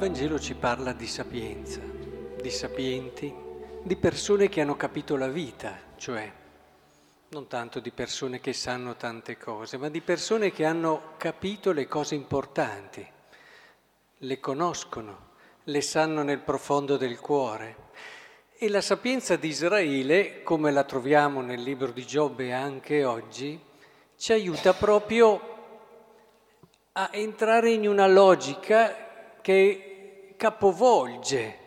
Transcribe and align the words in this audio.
Vangelo 0.00 0.40
ci 0.40 0.54
parla 0.54 0.94
di 0.94 1.06
sapienza, 1.06 1.78
di 2.40 2.48
sapienti, 2.48 3.30
di 3.82 3.96
persone 3.96 4.48
che 4.48 4.62
hanno 4.62 4.74
capito 4.74 5.14
la 5.14 5.28
vita, 5.28 5.78
cioè 5.96 6.32
non 7.28 7.46
tanto 7.48 7.80
di 7.80 7.90
persone 7.90 8.40
che 8.40 8.54
sanno 8.54 8.96
tante 8.96 9.36
cose, 9.36 9.76
ma 9.76 9.90
di 9.90 10.00
persone 10.00 10.52
che 10.52 10.64
hanno 10.64 11.12
capito 11.18 11.72
le 11.72 11.86
cose 11.86 12.14
importanti, 12.14 13.06
le 14.16 14.40
conoscono, 14.40 15.32
le 15.64 15.82
sanno 15.82 16.22
nel 16.22 16.40
profondo 16.40 16.96
del 16.96 17.20
cuore. 17.20 17.76
E 18.56 18.70
la 18.70 18.80
sapienza 18.80 19.36
di 19.36 19.48
Israele, 19.48 20.42
come 20.42 20.70
la 20.70 20.84
troviamo 20.84 21.42
nel 21.42 21.60
libro 21.60 21.90
di 21.90 22.06
Giobbe 22.06 22.54
anche 22.54 23.04
oggi, 23.04 23.60
ci 24.16 24.32
aiuta 24.32 24.72
proprio 24.72 25.40
a 26.92 27.10
entrare 27.12 27.70
in 27.72 27.86
una 27.86 28.06
logica 28.06 29.08
che 29.42 29.89
capovolge, 30.40 31.58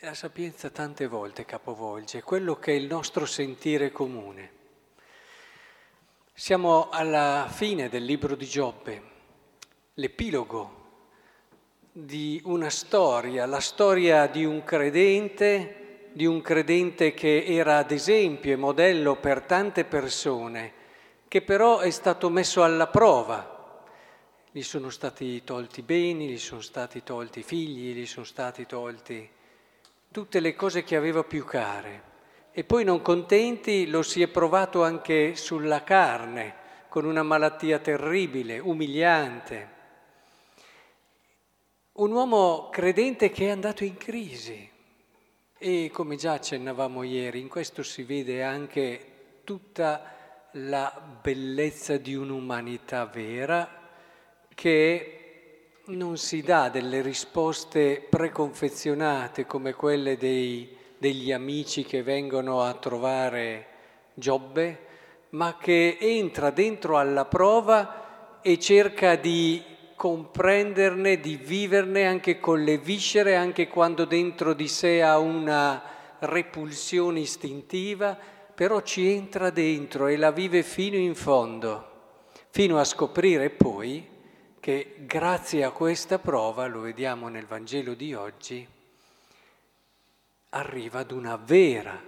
la 0.00 0.14
sapienza 0.14 0.68
tante 0.70 1.06
volte 1.06 1.44
capovolge, 1.44 2.24
quello 2.24 2.56
che 2.56 2.72
è 2.72 2.74
il 2.74 2.86
nostro 2.86 3.24
sentire 3.24 3.92
comune. 3.92 4.50
Siamo 6.34 6.88
alla 6.88 7.46
fine 7.48 7.88
del 7.88 8.04
libro 8.04 8.34
di 8.34 8.46
Giobbe, 8.46 9.02
l'epilogo 9.94 10.86
di 11.92 12.42
una 12.46 12.68
storia, 12.68 13.46
la 13.46 13.60
storia 13.60 14.26
di 14.26 14.44
un 14.44 14.64
credente, 14.64 16.08
di 16.14 16.26
un 16.26 16.40
credente 16.40 17.14
che 17.14 17.44
era 17.46 17.78
ad 17.78 17.92
esempio 17.92 18.54
e 18.54 18.56
modello 18.56 19.14
per 19.14 19.42
tante 19.42 19.84
persone, 19.84 20.72
che 21.28 21.42
però 21.42 21.78
è 21.78 21.90
stato 21.90 22.28
messo 22.28 22.64
alla 22.64 22.88
prova 22.88 23.55
gli 24.56 24.62
sono 24.62 24.88
stati 24.88 25.44
tolti 25.44 25.80
i 25.80 25.82
beni, 25.82 26.30
gli 26.30 26.38
sono 26.38 26.62
stati 26.62 27.02
tolti 27.02 27.40
i 27.40 27.42
figli, 27.42 27.92
gli 27.92 28.06
sono 28.06 28.24
stati 28.24 28.64
tolti 28.64 29.28
tutte 30.10 30.40
le 30.40 30.54
cose 30.54 30.82
che 30.82 30.96
aveva 30.96 31.24
più 31.24 31.44
care. 31.44 32.02
E 32.52 32.64
poi 32.64 32.82
non 32.82 33.02
contenti 33.02 33.86
lo 33.86 34.00
si 34.00 34.22
è 34.22 34.28
provato 34.28 34.82
anche 34.82 35.36
sulla 35.36 35.84
carne, 35.84 36.54
con 36.88 37.04
una 37.04 37.22
malattia 37.22 37.80
terribile, 37.80 38.58
umiliante. 38.58 39.68
Un 41.92 42.12
uomo 42.12 42.70
credente 42.70 43.28
che 43.28 43.48
è 43.48 43.50
andato 43.50 43.84
in 43.84 43.98
crisi. 43.98 44.70
E 45.58 45.90
come 45.92 46.16
già 46.16 46.32
accennavamo 46.32 47.02
ieri, 47.02 47.40
in 47.40 47.48
questo 47.48 47.82
si 47.82 48.04
vede 48.04 48.42
anche 48.42 49.40
tutta 49.44 50.48
la 50.52 51.18
bellezza 51.20 51.98
di 51.98 52.14
un'umanità 52.14 53.04
vera 53.04 53.84
che 54.56 55.16
non 55.88 56.16
si 56.16 56.40
dà 56.40 56.70
delle 56.70 57.02
risposte 57.02 58.04
preconfezionate 58.08 59.44
come 59.44 59.74
quelle 59.74 60.16
dei, 60.16 60.74
degli 60.96 61.30
amici 61.30 61.84
che 61.84 62.02
vengono 62.02 62.62
a 62.62 62.72
trovare 62.72 63.66
Giobbe, 64.14 64.78
ma 65.30 65.58
che 65.60 65.98
entra 66.00 66.48
dentro 66.48 66.96
alla 66.96 67.26
prova 67.26 68.38
e 68.40 68.58
cerca 68.58 69.16
di 69.16 69.62
comprenderne, 69.94 71.20
di 71.20 71.36
viverne 71.36 72.06
anche 72.06 72.40
con 72.40 72.64
le 72.64 72.78
viscere, 72.78 73.36
anche 73.36 73.68
quando 73.68 74.06
dentro 74.06 74.54
di 74.54 74.68
sé 74.68 75.02
ha 75.02 75.18
una 75.18 75.82
repulsione 76.20 77.20
istintiva, 77.20 78.16
però 78.54 78.80
ci 78.80 79.06
entra 79.06 79.50
dentro 79.50 80.06
e 80.06 80.16
la 80.16 80.30
vive 80.30 80.62
fino 80.62 80.96
in 80.96 81.14
fondo, 81.14 81.90
fino 82.48 82.78
a 82.78 82.84
scoprire 82.84 83.50
poi 83.50 84.14
che 84.66 84.94
grazie 85.06 85.62
a 85.62 85.70
questa 85.70 86.18
prova, 86.18 86.66
lo 86.66 86.80
vediamo 86.80 87.28
nel 87.28 87.46
Vangelo 87.46 87.94
di 87.94 88.14
oggi, 88.14 88.66
arriva 90.48 90.98
ad 90.98 91.12
una 91.12 91.36
vera, 91.36 92.02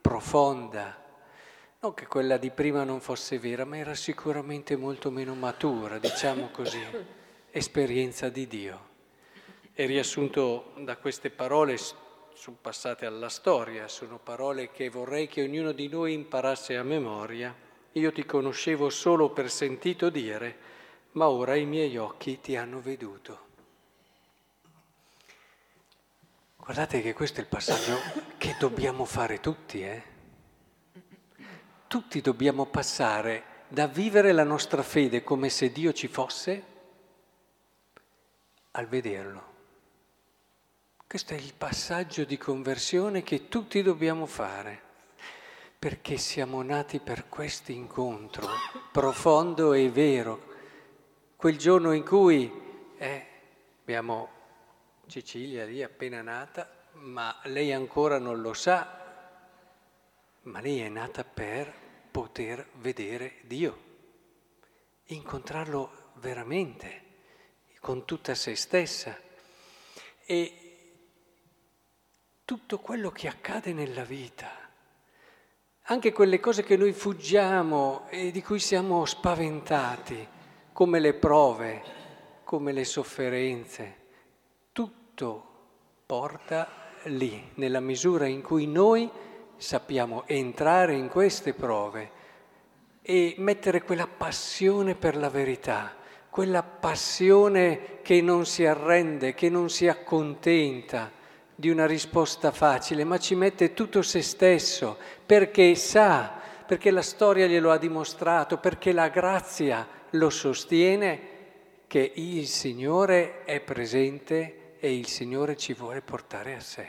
profonda, 0.00 1.02
non 1.80 1.94
che 1.94 2.06
quella 2.06 2.36
di 2.36 2.50
prima 2.50 2.84
non 2.84 3.00
fosse 3.00 3.40
vera, 3.40 3.64
ma 3.64 3.78
era 3.78 3.96
sicuramente 3.96 4.76
molto 4.76 5.10
meno 5.10 5.34
matura, 5.34 5.98
diciamo 5.98 6.50
così, 6.52 6.78
esperienza 7.50 8.28
di 8.28 8.46
Dio. 8.46 8.88
E 9.74 9.84
riassunto 9.86 10.74
da 10.76 10.98
queste 10.98 11.30
parole 11.30 11.76
sono 11.76 12.56
passate 12.60 13.04
alla 13.04 13.28
storia, 13.28 13.88
sono 13.88 14.20
parole 14.22 14.70
che 14.70 14.88
vorrei 14.90 15.26
che 15.26 15.42
ognuno 15.42 15.72
di 15.72 15.88
noi 15.88 16.12
imparasse 16.12 16.76
a 16.76 16.84
memoria. 16.84 17.52
Io 17.90 18.12
ti 18.12 18.24
conoscevo 18.24 18.90
solo 18.90 19.30
per 19.30 19.50
sentito 19.50 20.08
dire, 20.08 20.74
ma 21.16 21.28
ora 21.28 21.54
i 21.54 21.64
miei 21.64 21.96
occhi 21.96 22.40
ti 22.40 22.56
hanno 22.56 22.80
veduto. 22.80 23.44
Guardate 26.56 27.00
che 27.00 27.14
questo 27.14 27.40
è 27.40 27.42
il 27.42 27.48
passaggio 27.48 27.96
che 28.36 28.56
dobbiamo 28.58 29.04
fare 29.04 29.40
tutti, 29.40 29.82
eh? 29.82 30.02
Tutti 31.86 32.20
dobbiamo 32.20 32.66
passare 32.66 33.64
da 33.68 33.86
vivere 33.86 34.32
la 34.32 34.44
nostra 34.44 34.82
fede 34.82 35.22
come 35.22 35.48
se 35.48 35.72
Dio 35.72 35.92
ci 35.92 36.08
fosse 36.08 36.64
al 38.72 38.86
vederlo. 38.86 39.54
Questo 41.06 41.32
è 41.32 41.36
il 41.36 41.54
passaggio 41.56 42.24
di 42.24 42.36
conversione 42.36 43.22
che 43.22 43.48
tutti 43.48 43.80
dobbiamo 43.80 44.26
fare, 44.26 44.82
perché 45.78 46.18
siamo 46.18 46.60
nati 46.62 46.98
per 46.98 47.28
questo 47.28 47.72
incontro 47.72 48.46
profondo 48.92 49.72
e 49.72 49.88
vero 49.88 50.54
quel 51.36 51.58
giorno 51.58 51.92
in 51.92 52.02
cui 52.02 52.50
eh, 52.96 53.26
abbiamo 53.82 54.28
Cecilia 55.06 55.66
lì 55.66 55.82
appena 55.82 56.22
nata, 56.22 56.68
ma 56.94 57.38
lei 57.44 57.72
ancora 57.72 58.18
non 58.18 58.40
lo 58.40 58.54
sa, 58.54 59.04
ma 60.42 60.60
lei 60.60 60.80
è 60.80 60.88
nata 60.88 61.24
per 61.24 61.72
poter 62.10 62.66
vedere 62.76 63.34
Dio, 63.42 63.82
incontrarlo 65.04 66.12
veramente, 66.14 67.02
con 67.80 68.06
tutta 68.06 68.34
se 68.34 68.56
stessa. 68.56 69.16
E 70.24 70.60
tutto 72.44 72.78
quello 72.78 73.10
che 73.10 73.28
accade 73.28 73.72
nella 73.72 74.04
vita, 74.04 74.50
anche 75.82 76.12
quelle 76.12 76.40
cose 76.40 76.64
che 76.64 76.76
noi 76.76 76.92
fuggiamo 76.92 78.08
e 78.08 78.30
di 78.30 78.42
cui 78.42 78.58
siamo 78.58 79.04
spaventati, 79.04 80.34
come 80.76 80.98
le 80.98 81.14
prove, 81.14 81.82
come 82.44 82.70
le 82.70 82.84
sofferenze, 82.84 83.94
tutto 84.72 85.44
porta 86.04 86.68
lì, 87.04 87.52
nella 87.54 87.80
misura 87.80 88.26
in 88.26 88.42
cui 88.42 88.66
noi 88.66 89.10
sappiamo 89.56 90.24
entrare 90.26 90.92
in 90.92 91.08
queste 91.08 91.54
prove 91.54 92.10
e 93.00 93.36
mettere 93.38 93.84
quella 93.84 94.06
passione 94.06 94.94
per 94.94 95.16
la 95.16 95.30
verità, 95.30 95.94
quella 96.28 96.62
passione 96.62 98.00
che 98.02 98.20
non 98.20 98.44
si 98.44 98.66
arrende, 98.66 99.32
che 99.32 99.48
non 99.48 99.70
si 99.70 99.88
accontenta 99.88 101.10
di 101.54 101.70
una 101.70 101.86
risposta 101.86 102.50
facile, 102.50 103.02
ma 103.04 103.16
ci 103.16 103.34
mette 103.34 103.72
tutto 103.72 104.02
se 104.02 104.20
stesso 104.20 104.98
perché 105.24 105.74
sa, 105.74 106.34
perché 106.66 106.90
la 106.90 107.00
storia 107.00 107.46
glielo 107.46 107.70
ha 107.70 107.78
dimostrato, 107.78 108.58
perché 108.58 108.92
la 108.92 109.08
grazia 109.08 109.96
lo 110.10 110.30
sostiene 110.30 111.34
che 111.86 112.12
il 112.14 112.46
Signore 112.46 113.44
è 113.44 113.60
presente 113.60 114.76
e 114.78 114.96
il 114.96 115.06
Signore 115.06 115.56
ci 115.56 115.72
vuole 115.72 116.00
portare 116.00 116.54
a 116.54 116.60
sé. 116.60 116.88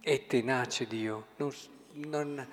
È 0.00 0.26
tenace 0.26 0.86
Dio, 0.86 1.26
non, 1.36 1.52
non, 1.92 2.48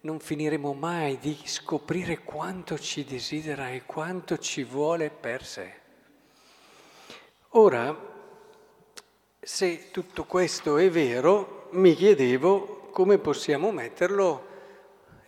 non 0.00 0.20
finiremo 0.20 0.72
mai 0.72 1.18
di 1.18 1.38
scoprire 1.44 2.20
quanto 2.20 2.78
ci 2.78 3.04
desidera 3.04 3.70
e 3.70 3.82
quanto 3.84 4.38
ci 4.38 4.64
vuole 4.64 5.10
per 5.10 5.44
sé. 5.44 5.72
Ora, 7.50 8.14
se 9.40 9.90
tutto 9.90 10.24
questo 10.24 10.76
è 10.78 10.90
vero, 10.90 11.68
mi 11.72 11.94
chiedevo 11.94 12.88
come 12.90 13.18
possiamo 13.18 13.70
metterlo 13.70 14.46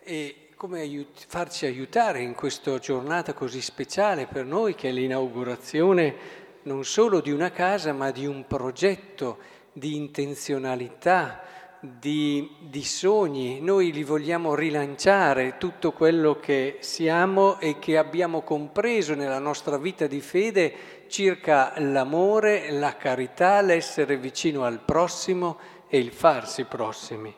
e 0.01 0.48
come 0.59 0.81
aiut- 0.81 1.25
farci 1.29 1.67
aiutare 1.67 2.21
in 2.21 2.35
questa 2.35 2.77
giornata 2.81 3.33
così 3.33 3.61
speciale 3.61 4.27
per 4.27 4.45
noi 4.45 4.75
che 4.75 4.89
è 4.89 4.93
l'inaugurazione 4.93 6.17
non 6.63 6.85
solo 6.85 7.21
di 7.21 7.31
una 7.31 7.53
casa 7.53 7.93
ma 7.93 8.11
di 8.11 8.27
un 8.27 8.45
progetto 8.45 9.39
di 9.73 9.95
intenzionalità, 9.95 11.43
di, 11.79 12.57
di 12.59 12.83
sogni. 12.83 13.61
Noi 13.61 13.93
li 13.93 14.03
vogliamo 14.03 14.57
rilanciare 14.57 15.59
tutto 15.59 15.93
quello 15.93 16.41
che 16.41 16.79
siamo 16.81 17.61
e 17.61 17.79
che 17.79 17.97
abbiamo 17.97 18.43
compreso 18.43 19.15
nella 19.15 19.39
nostra 19.39 19.79
vita 19.79 20.09
di 20.09 20.21
fede 20.21 21.07
circa 21.07 21.73
l'amore, 21.77 22.73
la 22.73 22.97
carità, 22.97 23.61
l'essere 23.61 24.17
vicino 24.17 24.65
al 24.65 24.81
prossimo 24.81 25.57
e 25.87 25.99
il 25.99 26.11
farsi 26.11 26.65
prossimi. 26.65 27.33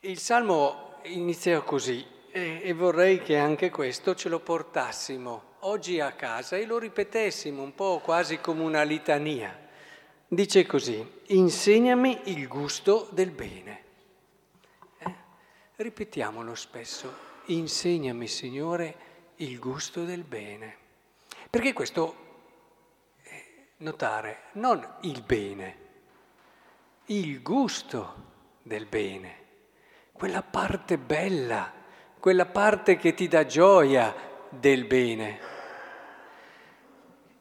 Il 0.00 0.18
Salmo 0.18 0.88
inizia 1.04 1.60
così 1.60 2.04
e, 2.30 2.60
e 2.62 2.72
vorrei 2.72 3.20
che 3.20 3.36
anche 3.36 3.70
questo 3.70 4.14
ce 4.14 4.28
lo 4.28 4.40
portassimo 4.40 5.48
oggi 5.60 6.00
a 6.00 6.12
casa 6.12 6.56
e 6.56 6.64
lo 6.64 6.78
ripetessimo 6.78 7.62
un 7.62 7.74
po' 7.74 8.00
quasi 8.02 8.38
come 8.38 8.62
una 8.62 8.82
litania. 8.82 9.68
Dice 10.26 10.64
così, 10.64 11.04
insegnami 11.26 12.20
il 12.26 12.46
gusto 12.46 13.08
del 13.10 13.30
bene. 13.30 13.82
Eh? 14.98 15.14
Ripetiamolo 15.76 16.54
spesso, 16.54 17.12
insegnami 17.46 18.28
Signore 18.28 18.94
il 19.36 19.58
gusto 19.58 20.04
del 20.04 20.22
bene. 20.22 20.76
Perché 21.50 21.72
questo, 21.72 22.14
notare, 23.78 24.42
non 24.52 24.98
il 25.02 25.22
bene, 25.22 25.76
il 27.06 27.42
gusto 27.42 28.28
del 28.62 28.86
bene, 28.86 29.38
quella 30.20 30.42
parte 30.42 30.98
bella, 30.98 31.72
quella 32.18 32.44
parte 32.44 32.98
che 32.98 33.14
ti 33.14 33.26
dà 33.26 33.46
gioia 33.46 34.14
del 34.50 34.84
bene. 34.84 35.38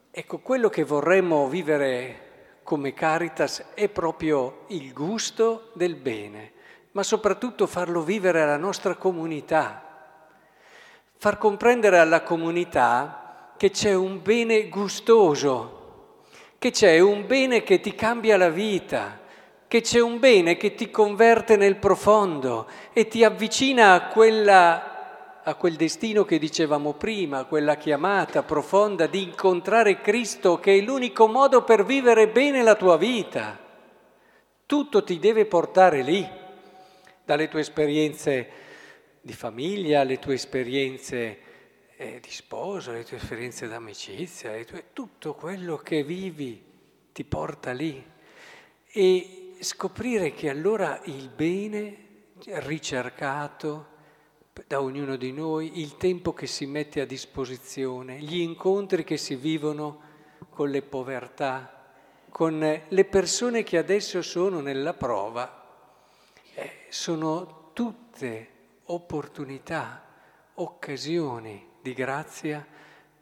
Ecco, 0.09 0.37
quello 0.37 0.69
che 0.69 0.85
vorremmo 0.85 1.49
vivere 1.49 2.61
come 2.63 2.93
Caritas 2.93 3.73
è 3.73 3.89
proprio 3.89 4.63
il 4.67 4.93
gusto 4.93 5.71
del 5.73 5.95
bene, 5.95 6.53
ma 6.91 7.03
soprattutto 7.03 7.67
farlo 7.67 8.01
vivere 8.01 8.43
alla 8.43 8.55
nostra 8.55 8.95
comunità, 8.95 10.15
far 11.17 11.37
comprendere 11.37 11.99
alla 11.99 12.23
comunità 12.23 13.55
che 13.57 13.71
c'è 13.71 13.93
un 13.93 14.21
bene 14.21 14.69
gustoso, 14.69 16.27
che 16.57 16.71
c'è 16.71 16.97
un 17.01 17.27
bene 17.27 17.61
che 17.61 17.81
ti 17.81 17.93
cambia 17.93 18.37
la 18.37 18.49
vita, 18.49 19.19
che 19.69 19.81
c'è 19.81 19.99
un 19.99 20.17
bene 20.17 20.57
che 20.57 20.73
ti 20.73 20.89
converte 20.89 21.55
nel 21.55 21.75
profondo 21.75 22.67
e 22.91 23.07
ti 23.07 23.23
avvicina 23.23 23.93
a 23.93 24.07
quella 24.07 24.97
a 25.43 25.55
quel 25.55 25.75
destino 25.75 26.25
che 26.25 26.37
dicevamo 26.37 26.93
prima, 26.93 27.45
quella 27.45 27.77
chiamata 27.77 28.43
profonda 28.43 29.07
di 29.07 29.21
incontrare 29.23 30.01
Cristo 30.01 30.59
che 30.59 30.77
è 30.77 30.81
l'unico 30.81 31.27
modo 31.27 31.63
per 31.63 31.85
vivere 31.85 32.27
bene 32.27 32.61
la 32.61 32.75
tua 32.75 32.97
vita. 32.97 33.57
Tutto 34.65 35.03
ti 35.03 35.17
deve 35.17 35.45
portare 35.45 36.01
lì, 36.01 36.27
dalle 37.23 37.47
tue 37.47 37.61
esperienze 37.61 38.49
di 39.21 39.33
famiglia, 39.33 40.01
alle 40.01 40.19
tue 40.19 40.33
esperienze 40.33 41.39
eh, 41.95 42.19
di 42.19 42.31
sposo, 42.31 42.89
alle 42.89 43.03
tue 43.03 43.17
esperienze 43.17 43.67
d'amicizia, 43.67 44.51
tue... 44.65 44.85
tutto 44.93 45.35
quello 45.35 45.77
che 45.77 46.03
vivi 46.03 46.63
ti 47.11 47.23
porta 47.23 47.71
lì. 47.71 48.03
E 48.91 49.38
scoprire 49.61 50.33
che 50.33 50.49
allora 50.49 51.01
il 51.05 51.29
bene 51.29 52.07
ricercato, 52.45 53.97
da 54.67 54.81
ognuno 54.81 55.15
di 55.15 55.31
noi, 55.31 55.79
il 55.79 55.97
tempo 55.97 56.33
che 56.33 56.47
si 56.47 56.65
mette 56.65 57.01
a 57.01 57.05
disposizione, 57.05 58.19
gli 58.19 58.39
incontri 58.39 59.03
che 59.03 59.17
si 59.17 59.35
vivono 59.35 60.01
con 60.49 60.69
le 60.69 60.81
povertà, 60.81 61.91
con 62.29 62.59
le 62.87 63.05
persone 63.05 63.63
che 63.63 63.77
adesso 63.77 64.21
sono 64.21 64.59
nella 64.59 64.93
prova, 64.93 65.65
eh, 66.53 66.85
sono 66.89 67.71
tutte 67.73 68.47
opportunità, 68.85 70.05
occasioni 70.55 71.67
di 71.81 71.93
grazia 71.93 72.65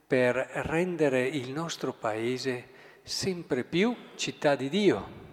per 0.08 0.36
rendere 0.36 1.28
il 1.28 1.52
nostro 1.52 1.94
paese 1.94 2.70
sempre 3.04 3.64
più 3.64 3.96
città 4.16 4.56
di 4.56 4.70
Dio. 4.70 5.27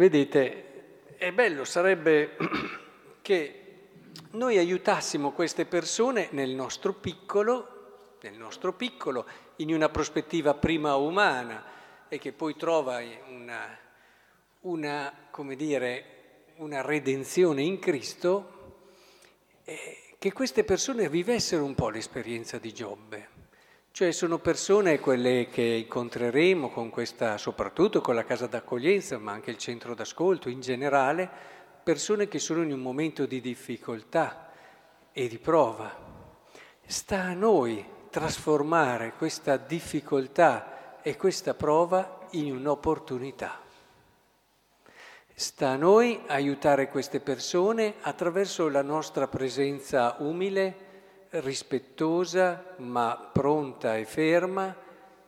Vedete, 0.00 1.12
è 1.18 1.30
bello, 1.30 1.64
sarebbe 1.64 2.34
che 3.20 3.64
noi 4.30 4.56
aiutassimo 4.56 5.32
queste 5.32 5.66
persone 5.66 6.28
nel 6.30 6.52
nostro 6.52 6.94
piccolo, 6.94 8.16
nel 8.22 8.32
nostro 8.32 8.72
piccolo, 8.72 9.26
in 9.56 9.74
una 9.74 9.90
prospettiva 9.90 10.54
prima 10.54 10.96
umana 10.96 11.62
e 12.08 12.16
che 12.16 12.32
poi 12.32 12.56
trova 12.56 13.02
una, 13.28 13.78
una, 14.60 15.12
dire, 15.54 16.44
una 16.54 16.80
redenzione 16.80 17.60
in 17.60 17.78
Cristo, 17.78 18.86
eh, 19.64 20.14
che 20.18 20.32
queste 20.32 20.64
persone 20.64 21.10
vivessero 21.10 21.62
un 21.62 21.74
po' 21.74 21.90
l'esperienza 21.90 22.56
di 22.56 22.72
Giobbe. 22.72 23.39
Cioè 24.00 24.12
sono 24.12 24.38
persone 24.38 24.98
quelle 24.98 25.48
che 25.50 25.60
incontreremo 25.60 26.70
con 26.70 26.88
questa, 26.88 27.36
soprattutto 27.36 28.00
con 28.00 28.14
la 28.14 28.24
casa 28.24 28.46
d'accoglienza, 28.46 29.18
ma 29.18 29.32
anche 29.32 29.50
il 29.50 29.58
centro 29.58 29.94
d'ascolto 29.94 30.48
in 30.48 30.62
generale, 30.62 31.28
persone 31.82 32.26
che 32.26 32.38
sono 32.38 32.62
in 32.62 32.72
un 32.72 32.80
momento 32.80 33.26
di 33.26 33.42
difficoltà 33.42 34.52
e 35.12 35.28
di 35.28 35.36
prova. 35.36 35.94
Sta 36.86 37.24
a 37.24 37.34
noi 37.34 37.84
trasformare 38.08 39.12
questa 39.18 39.58
difficoltà 39.58 41.02
e 41.02 41.18
questa 41.18 41.52
prova 41.52 42.20
in 42.30 42.56
un'opportunità. 42.56 43.60
Sta 45.34 45.68
a 45.68 45.76
noi 45.76 46.22
aiutare 46.28 46.88
queste 46.88 47.20
persone 47.20 47.96
attraverso 48.00 48.66
la 48.70 48.80
nostra 48.80 49.28
presenza 49.28 50.16
umile, 50.20 50.88
rispettosa, 51.30 52.74
ma 52.78 53.30
pronta 53.32 53.96
e 53.96 54.04
ferma, 54.04 54.74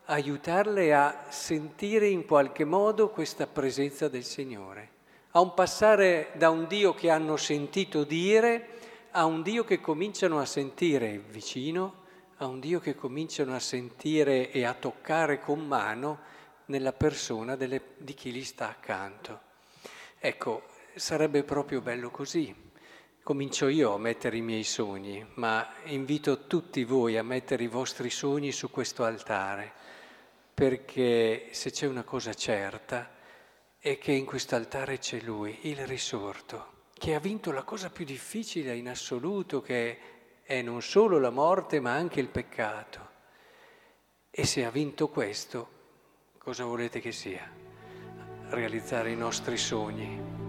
aiutarle 0.04 0.94
a 0.94 1.24
sentire 1.28 2.08
in 2.08 2.26
qualche 2.26 2.64
modo 2.64 3.10
questa 3.10 3.46
presenza 3.46 4.08
del 4.08 4.24
Signore 4.24 4.92
a 5.34 5.40
un 5.40 5.54
passare 5.54 6.30
da 6.34 6.50
un 6.50 6.66
Dio 6.66 6.92
che 6.94 7.08
hanno 7.08 7.36
sentito 7.36 8.04
dire 8.04 8.68
a 9.12 9.24
un 9.24 9.42
Dio 9.42 9.64
che 9.64 9.80
cominciano 9.80 10.38
a 10.38 10.44
sentire 10.44 11.18
vicino, 11.18 12.00
a 12.36 12.46
un 12.46 12.60
Dio 12.60 12.80
che 12.80 12.94
cominciano 12.94 13.54
a 13.54 13.58
sentire 13.58 14.50
e 14.50 14.64
a 14.64 14.74
toccare 14.74 15.40
con 15.40 15.66
mano 15.66 16.20
nella 16.66 16.92
persona 16.92 17.56
delle, 17.56 17.94
di 17.96 18.14
chi 18.14 18.30
gli 18.30 18.44
sta 18.44 18.68
accanto. 18.68 19.40
Ecco, 20.18 20.64
sarebbe 20.94 21.44
proprio 21.44 21.80
bello 21.80 22.10
così. 22.10 22.54
Comincio 23.24 23.68
io 23.68 23.94
a 23.94 23.98
mettere 23.98 24.36
i 24.36 24.40
miei 24.40 24.64
sogni, 24.64 25.24
ma 25.34 25.74
invito 25.84 26.48
tutti 26.48 26.82
voi 26.82 27.16
a 27.16 27.22
mettere 27.22 27.62
i 27.62 27.68
vostri 27.68 28.10
sogni 28.10 28.50
su 28.50 28.68
questo 28.68 29.04
altare, 29.04 29.72
perché 30.52 31.50
se 31.52 31.70
c'è 31.70 31.86
una 31.86 32.02
cosa 32.02 32.34
certa, 32.34 33.10
è 33.78 33.96
che 33.98 34.10
in 34.10 34.24
quest'altare 34.24 34.98
c'è 34.98 35.20
Lui, 35.20 35.56
il 35.68 35.86
risorto, 35.86 36.88
che 36.94 37.14
ha 37.14 37.20
vinto 37.20 37.52
la 37.52 37.62
cosa 37.62 37.90
più 37.90 38.04
difficile 38.04 38.74
in 38.74 38.88
assoluto, 38.88 39.62
che 39.62 39.98
è 40.42 40.60
non 40.60 40.82
solo 40.82 41.20
la 41.20 41.30
morte 41.30 41.78
ma 41.78 41.92
anche 41.92 42.18
il 42.18 42.28
peccato. 42.28 43.08
E 44.32 44.44
se 44.44 44.64
ha 44.64 44.70
vinto 44.72 45.08
questo, 45.08 45.68
cosa 46.38 46.64
volete 46.64 46.98
che 46.98 47.12
sia? 47.12 47.48
Realizzare 48.48 49.12
i 49.12 49.16
nostri 49.16 49.56
sogni. 49.56 50.41